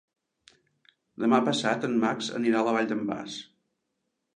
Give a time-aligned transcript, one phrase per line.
[1.25, 3.41] Demà passat en Max anirà a la Vall d'en Bas.